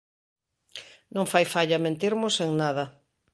[1.15, 2.85] Non fai falla mentirmos en nada.